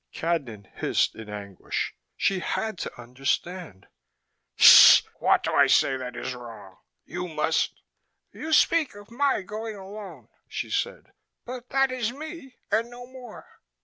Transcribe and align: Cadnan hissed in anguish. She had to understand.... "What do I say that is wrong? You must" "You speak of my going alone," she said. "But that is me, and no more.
Cadnan 0.11 0.65
hissed 0.77 1.13
in 1.13 1.29
anguish. 1.29 1.93
She 2.17 2.39
had 2.39 2.79
to 2.79 2.99
understand.... 2.99 3.85
"What 5.19 5.43
do 5.43 5.53
I 5.53 5.67
say 5.67 5.95
that 5.95 6.15
is 6.15 6.33
wrong? 6.33 6.77
You 7.05 7.27
must" 7.27 7.79
"You 8.41 8.51
speak 8.51 8.95
of 8.95 9.11
my 9.11 9.43
going 9.43 9.75
alone," 9.75 10.29
she 10.47 10.71
said. 10.71 11.11
"But 11.45 11.69
that 11.69 11.91
is 11.91 12.11
me, 12.11 12.57
and 12.71 12.89
no 12.89 13.05
more. 13.05 13.45